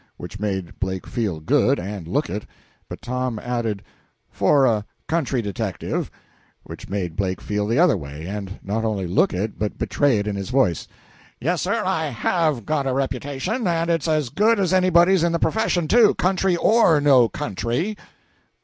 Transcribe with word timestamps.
which 0.17 0.39
made 0.39 0.79
Blake 0.79 1.05
feel 1.05 1.39
good, 1.39 1.77
and 1.79 2.07
look 2.07 2.27
it; 2.27 2.47
but 2.89 3.03
Tom 3.03 3.37
added, 3.37 3.83
"for 4.31 4.65
a 4.65 4.83
country 5.07 5.43
detective" 5.43 6.09
which 6.63 6.89
made 6.89 7.15
Blake 7.15 7.39
feel 7.39 7.67
the 7.67 7.77
other 7.77 7.95
way, 7.95 8.25
and 8.25 8.57
not 8.63 8.83
only 8.83 9.05
look 9.05 9.31
it, 9.31 9.59
but 9.59 9.77
betray 9.77 10.17
it 10.17 10.25
in 10.25 10.35
his 10.35 10.49
voice 10.49 10.87
"Yes, 11.39 11.61
sir, 11.61 11.83
I 11.85 12.05
have 12.07 12.65
got 12.65 12.87
a 12.87 12.93
reputation; 12.95 13.67
and 13.67 13.91
it's 13.91 14.07
as 14.07 14.29
good 14.29 14.59
as 14.59 14.73
anybody's 14.73 15.21
in 15.23 15.33
the 15.33 15.37
profession, 15.37 15.87
too, 15.87 16.15
country 16.15 16.55
or 16.55 16.99
no 16.99 17.29
country." 17.29 17.95